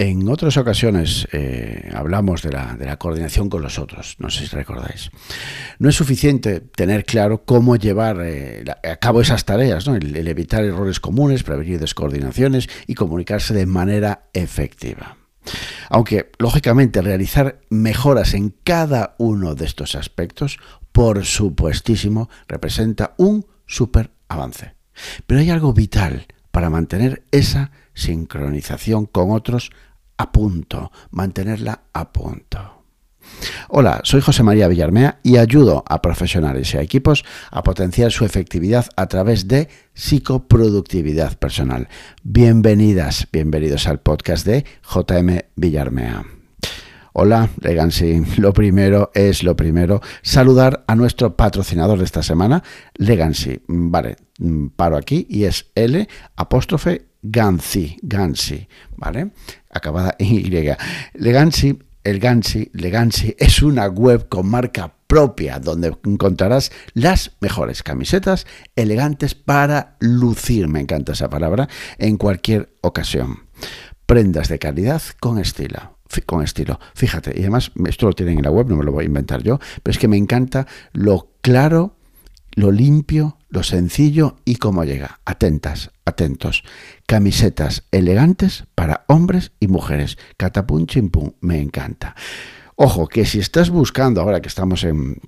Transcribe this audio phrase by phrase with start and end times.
[0.00, 4.46] En otras ocasiones eh, hablamos de la, de la, coordinación con los otros, no sé
[4.46, 5.10] si recordáis.
[5.80, 9.96] No es suficiente tener claro cómo llevar eh, a cabo esas tareas, ¿no?
[9.96, 15.16] el, evitar errores comunes, prevenir descoordinaciones y comunicarse de manera efectiva.
[15.90, 20.60] Aunque, lógicamente, realizar mejoras en cada uno de estos aspectos,
[20.92, 24.74] por supuestísimo, representa un super avance.
[25.26, 29.72] Pero hay algo vital para mantener esa sincronización con otros
[30.18, 32.78] a punto, mantenerla a punto.
[33.68, 38.24] Hola, soy José María Villarmea y ayudo a profesionales y a equipos a potenciar su
[38.24, 41.88] efectividad a través de psicoproductividad personal.
[42.22, 46.24] Bienvenidas, bienvenidos al podcast de JM Villarmea.
[47.12, 48.22] Hola, Legacy.
[48.38, 52.62] Lo primero es lo primero, saludar a nuestro patrocinador de esta semana,
[52.94, 53.60] Legacy.
[53.66, 54.16] Vale,
[54.76, 59.30] paro aquí y es L apóstrofe Gansi, Gansi, ¿vale?
[59.70, 60.44] Acabada en Y.
[61.14, 68.46] Legacy el Gansi, Legansi, es una web con marca propia donde encontrarás las mejores camisetas
[68.76, 73.40] elegantes para lucir, me encanta esa palabra, en cualquier ocasión.
[74.06, 75.98] Prendas de calidad con estilo.
[76.24, 76.80] Con estilo.
[76.94, 79.42] Fíjate, y además esto lo tienen en la web, no me lo voy a inventar
[79.42, 81.97] yo, pero es que me encanta lo claro,
[82.58, 85.20] lo limpio, lo sencillo y cómo llega.
[85.24, 86.64] Atentas, atentos.
[87.06, 90.18] Camisetas elegantes para hombres y mujeres.
[90.36, 92.16] Catapum chimpum, me encanta.
[92.74, 95.20] Ojo, que si estás buscando, ahora que estamos en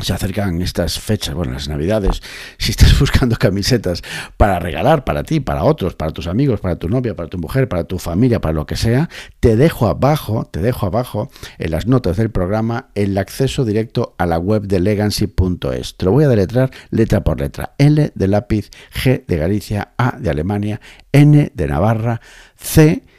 [0.00, 2.22] se acercan estas fechas, bueno, las navidades,
[2.58, 4.02] si estás buscando camisetas
[4.36, 7.68] para regalar para ti, para otros, para tus amigos, para tu novia, para tu mujer,
[7.68, 9.08] para tu familia, para lo que sea,
[9.40, 14.26] te dejo abajo, te dejo abajo en las notas del programa el acceso directo a
[14.26, 15.96] la web de legacy.es.
[15.96, 17.74] Te lo voy a deletrar letra por letra.
[17.78, 20.80] L de lápiz, G de Galicia, A de Alemania,
[21.12, 22.20] N de Navarra,
[22.56, 23.17] C de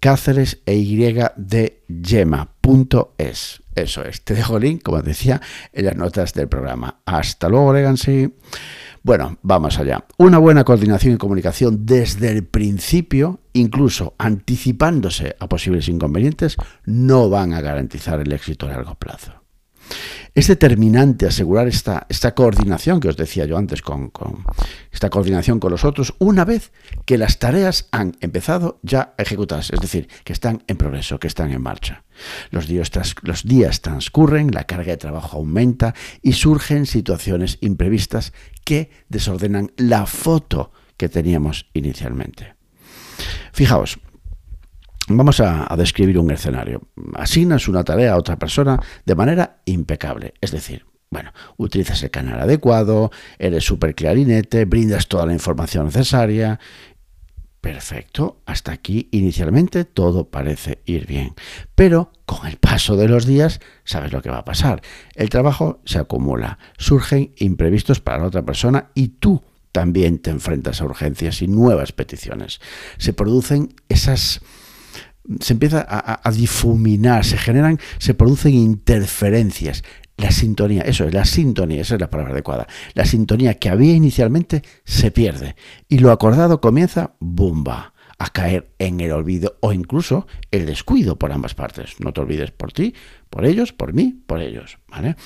[0.00, 0.96] Cáceres e Y
[1.36, 3.62] de Yema.es.
[3.74, 5.40] Eso es, te dejo el link, como decía,
[5.72, 7.00] en las notas del programa.
[7.04, 8.32] Hasta luego, Legacy.
[9.02, 10.04] Bueno, vamos allá.
[10.18, 17.54] Una buena coordinación y comunicación desde el principio, incluso anticipándose a posibles inconvenientes, no van
[17.54, 19.39] a garantizar el éxito a largo plazo.
[20.34, 24.12] Es determinante asegurar esta, esta coordinación que os decía yo antes, con,
[24.92, 26.72] esta coordinación con los otros, una vez
[27.04, 31.50] que las tareas han empezado ya a es decir, que están en progreso, que están
[31.50, 32.04] en marcha.
[32.50, 32.90] Los días,
[33.22, 38.32] los días transcurren, la carga de trabajo aumenta y surgen situaciones imprevistas
[38.64, 42.54] que desordenan la foto que teníamos inicialmente.
[43.52, 43.98] Fijaos,
[45.12, 46.82] Vamos a, describir un escenario.
[47.14, 50.34] Asignas una tarea a otra persona de manera impecable.
[50.40, 56.60] Es decir, bueno, utilizas el canal adecuado, eres súper clarinete, brindas toda la información necesaria.
[57.60, 61.34] Perfecto, hasta aquí inicialmente todo parece ir bien.
[61.74, 64.80] Pero con el paso de los días, sabes lo que va a pasar.
[65.16, 69.42] El trabajo se acumula, surgen imprevistos para la otra persona y tú
[69.72, 72.60] también te enfrentas a urgencias y nuevas peticiones.
[72.98, 74.40] Se producen esas
[75.40, 79.82] se empieza a, difuminar, se generan, se producen interferencias.
[80.16, 82.66] La sintonía, eso es la sintonía, esa es la palabra adecuada.
[82.94, 85.56] La sintonía que había inicialmente se pierde
[85.88, 87.94] y lo acordado comienza, ¡bumba!
[88.20, 91.98] A caer en el olvido o incluso el descuido por ambas partes.
[92.00, 92.94] No te olvides por ti,
[93.30, 94.76] por ellos, por mí, por ellos.
[94.88, 95.16] ¿vale?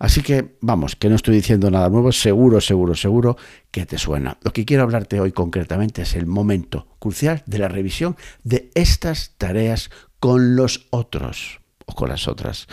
[0.00, 3.36] Así que vamos, que no estoy diciendo nada nuevo, seguro, seguro, seguro
[3.70, 4.36] que te suena.
[4.42, 9.36] Lo que quiero hablarte hoy concretamente es el momento crucial de la revisión de estas
[9.38, 12.66] tareas con los otros o con las otras.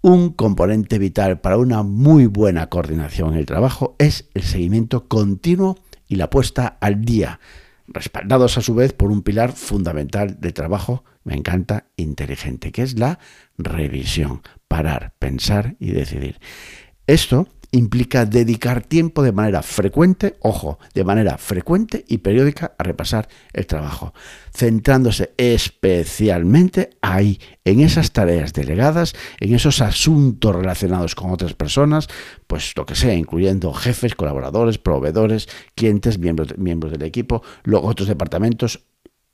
[0.00, 5.76] Un componente vital para una muy buena coordinación en el trabajo es el seguimiento continuo
[6.06, 7.40] y la puesta al día
[7.88, 12.98] respaldados a su vez por un pilar fundamental de trabajo, me encanta, inteligente, que es
[12.98, 13.18] la
[13.56, 16.38] revisión, parar, pensar y decidir.
[17.06, 23.28] Esto implica dedicar tiempo de manera frecuente, ojo, de manera frecuente y periódica a repasar
[23.52, 24.14] el trabajo,
[24.54, 32.08] centrándose especialmente ahí, en esas tareas delegadas, en esos asuntos relacionados con otras personas,
[32.46, 38.08] pues lo que sea, incluyendo jefes, colaboradores, proveedores, clientes, miembros, miembros del equipo, luego otros
[38.08, 38.80] departamentos,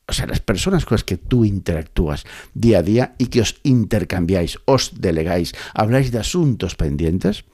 [0.06, 3.56] o sea, las personas con las que tú interactúas día a día y que os
[3.62, 7.44] intercambiáis, os delegáis, habláis de asuntos pendientes,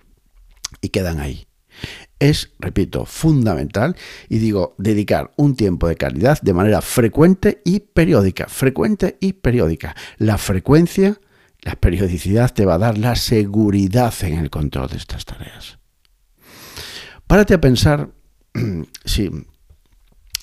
[0.81, 1.47] y quedan ahí.
[2.19, 3.97] Es, repito, fundamental
[4.29, 9.97] y digo, dedicar un tiempo de calidad de manera frecuente y periódica, frecuente y periódica.
[10.19, 11.19] La frecuencia,
[11.63, 15.79] la periodicidad te va a dar la seguridad en el control de estas tareas.
[17.27, 18.11] Párate a pensar
[19.05, 19.31] si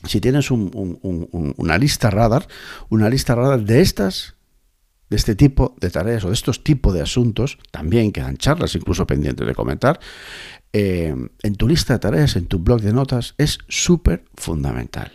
[0.06, 2.48] si tienes una lista radar,
[2.90, 4.37] una lista radar de estas,
[5.10, 9.08] de este tipo de tareas o de estos tipos de asuntos, también quedan charlas incluso
[9.08, 10.00] pendientes de comentar,
[10.74, 15.12] eh, en tu lista de tareas, en tu blog de notas, es súper fundamental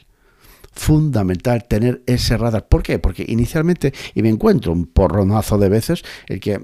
[0.75, 2.67] fundamental tener ese radar.
[2.67, 2.99] ¿Por qué?
[2.99, 6.59] Porque inicialmente, y me encuentro un porronazo de veces, el que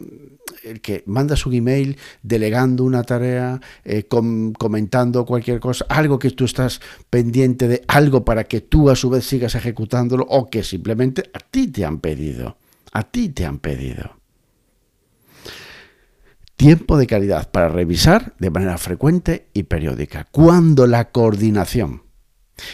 [0.65, 6.45] el que mandas un email delegando una tarea, eh, comentando cualquier cosa, algo que tú
[6.45, 6.81] estás
[7.11, 11.39] pendiente de, algo para que tú a su vez sigas ejecutándolo o que simplemente a
[11.39, 12.57] ti te han pedido,
[12.93, 14.17] a ti te han pedido.
[16.57, 20.27] Tiempo de calidad para revisar de manera frecuente y periódica.
[20.31, 22.03] Cuando la coordinación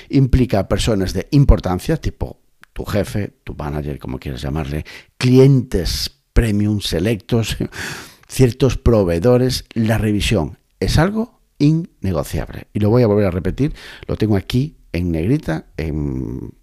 [0.09, 2.41] implica personas de importancia, tipo
[2.73, 4.85] tu jefe, tu manager, como quieras llamarle,
[5.19, 7.57] clientes premium selectos,
[8.29, 12.69] ciertos proveedores, la revisión es algo innegociable.
[12.73, 13.75] Y lo voy a volver a repetir,
[14.07, 15.67] lo tengo aquí en negrita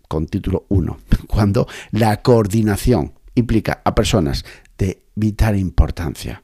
[0.07, 0.97] con título 1,
[1.27, 4.45] cuando la coordinación implica a personas
[4.77, 6.43] de vital importancia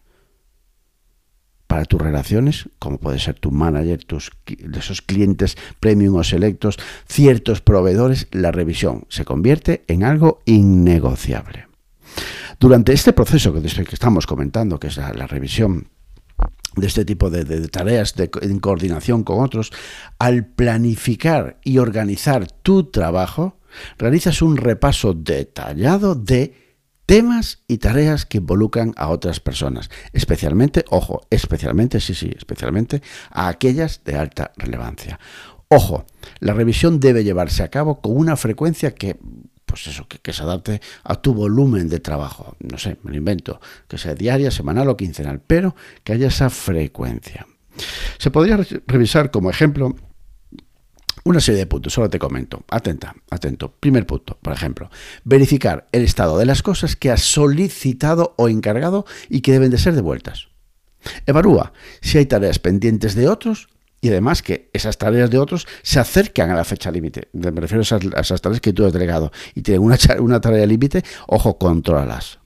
[1.67, 4.31] para tus relaciones, como puede ser tu manager, tus,
[4.73, 11.67] esos clientes premium o selectos, ciertos proveedores, la revisión se convierte en algo innegociable.
[12.59, 15.89] Durante este proceso que, estamos comentando, que es la, revisión
[16.75, 19.71] de este tipo de, tareas en coordinación con otros,
[20.17, 23.57] al planificar y organizar tu trabajo,
[23.97, 26.66] realizas un repaso detallado de
[27.07, 33.01] temas y tareas que involucran a otras personas, especialmente, ojo, especialmente, sí, sí, especialmente
[33.31, 35.19] a aquellas de alta relevancia.
[35.69, 36.05] Ojo,
[36.39, 39.17] la revisión debe llevarse a cabo con una frecuencia que
[39.65, 42.55] pues eso, que, se adapte a tu volumen de trabajo.
[42.59, 45.75] No sé, me lo invento, que sea diaria, semanal o quincenal, pero
[46.05, 47.45] que haya esa frecuencia.
[48.17, 49.93] Se podría revisar como ejemplo
[51.27, 52.63] una serie de puntos, solo te comento.
[52.69, 53.69] Atenta, atento.
[53.69, 54.89] Primer punto, por ejemplo,
[55.25, 59.77] verificar el estado de las cosas que has solicitado o encargado y que deben de
[59.77, 60.47] ser devueltas.
[61.25, 63.67] Evalúa si hay tareas pendientes de otros
[63.99, 67.27] y además que esas tareas de otros se acercan a la fecha límite.
[67.33, 71.03] Me refiero a esas, tareas que tú has delegado y tienen una, una tarea límite,
[71.27, 72.39] ojo, contrólalas.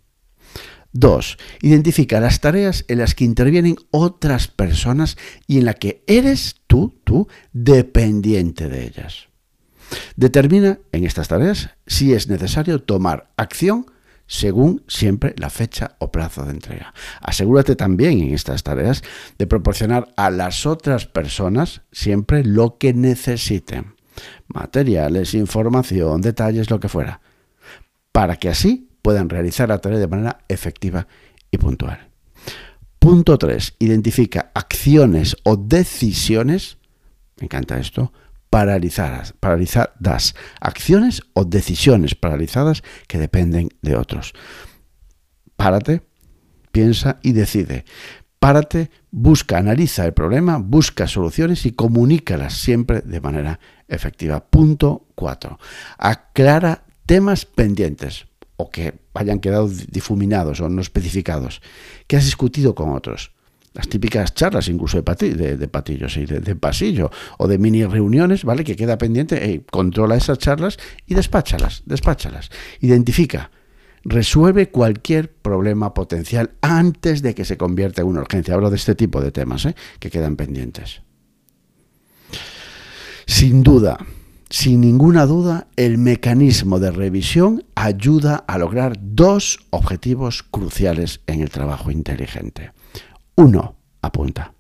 [0.94, 1.38] 2.
[1.62, 5.18] Identifica las tareas en las que intervienen otras personas
[5.48, 9.28] y en las que eres tú, tú, dependiente de ellas.
[10.16, 13.86] Determina en estas tareas si es necesario tomar acción
[14.28, 16.94] según siempre la fecha o plazo de entrega.
[17.20, 19.04] Asegúrate también en estas tareas
[19.38, 23.96] de proporcionar a las otras personas siempre lo que necesiten.
[24.48, 27.20] Materiales, información, detalles, lo que fuera.
[28.14, 31.08] Para que así puedan realizar la tarea de manera efectiva
[31.50, 32.12] y puntual.
[33.00, 33.76] Punto 3.
[33.80, 36.78] Identifica acciones o decisiones,
[37.40, 38.14] me encanta esto,
[38.52, 44.34] paralizadas, paralizadas, acciones o decisiones paralizadas que dependen de otros.
[45.56, 46.04] Párate,
[46.72, 47.86] piensa y decide.
[48.40, 54.46] Párate, busca, analiza el problema, busca soluciones y comunícalas siempre de manera efectiva.
[54.46, 55.58] Punto 4.
[55.98, 58.26] Aclara temas pendientes
[58.62, 61.62] o que hayan quedado difuminados o no especificados,
[62.08, 63.32] que has discutido con otros.
[63.74, 68.66] Las típicas charlas, incluso de, de, patillos y de, pasillo, o de mini reuniones, ¿vale?
[68.66, 70.78] Que queda pendiente, controla esas charlas
[71.08, 72.52] y despáchalas, despáchalas.
[72.82, 73.50] Identifica,
[74.04, 78.56] resuelve cualquier problema potencial antes de que se convierta en una urgencia.
[78.56, 79.76] Hablo de este tipo de temas ¿eh?
[80.00, 81.02] que quedan pendientes.
[83.26, 83.98] Sin duda,
[84.52, 91.50] sin ninguna duda, el mecanismo de revisión ayuda a lograr dos objetivos cruciales en el
[91.50, 92.74] trabajo inteligente.
[93.36, 94.54] Uno, apunta,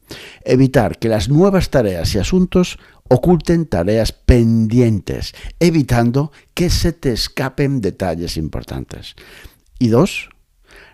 [0.45, 2.79] evitar que las nuevas tareas y asuntos
[3.09, 9.15] oculten tareas pendientes, evitando que se te escapen detalles importantes.
[9.77, 10.29] Y dos,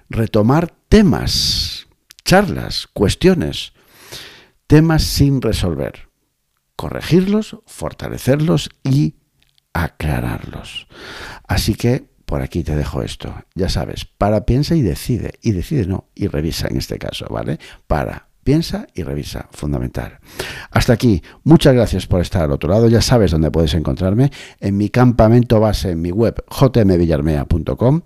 [0.09, 1.85] retomar temas,
[2.25, 3.73] charlas, cuestiones,
[4.65, 6.06] temas sin resolver
[6.77, 9.15] corregirlos, fortalecerlos y
[9.73, 10.87] aclararlos.
[11.45, 13.33] Así que por aquí te dejo esto.
[13.55, 15.33] Ya sabes, para, piensa y decide.
[15.41, 17.57] Y decide no, y revisa en este caso, ¿vale?
[17.87, 20.19] Para, piensa y revisa, fundamental.
[20.71, 22.89] Hasta aquí, muchas gracias por estar al otro lado.
[22.89, 28.01] Ya sabes dónde puedes encontrarme en mi campamento base en mi web jmvillarmea.com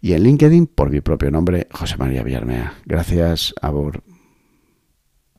[0.00, 2.74] y en LinkedIn por mi propio nombre, José María Villarmea.
[2.86, 4.15] Gracias, Abur.